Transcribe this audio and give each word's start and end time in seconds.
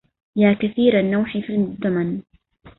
يا 0.35 0.53
كثير 0.53 0.99
النوح 0.99 1.37
في 1.37 1.55
الدمن 1.55 2.21